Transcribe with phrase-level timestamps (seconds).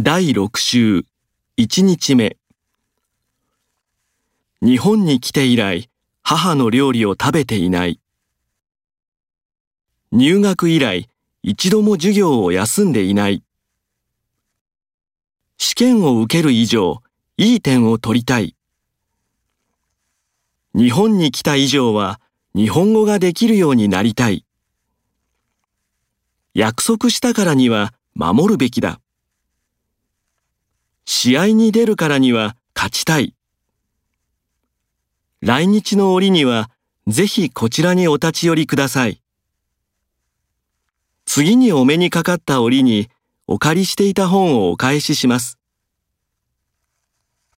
[0.00, 1.04] 第6週
[1.56, 2.36] 1日目。
[4.62, 5.90] 日本に来て以来
[6.22, 7.98] 母の料理を食べていない。
[10.12, 11.08] 入学以来
[11.42, 13.42] 一度も授業を休んでいない。
[15.56, 17.02] 試験を受ける以上
[17.36, 18.54] いい点を取りたい。
[20.76, 22.20] 日本に来た以上は
[22.54, 24.44] 日本語ができるようになりたい。
[26.54, 29.00] 約束したからには守るべきだ。
[31.10, 33.34] 試合に出るからには勝ちたい。
[35.40, 36.70] 来日の折には
[37.06, 39.22] ぜひこちらにお立ち寄りください。
[41.24, 43.08] 次にお目にかかった折に
[43.46, 45.57] お借りしていた本をお返しします。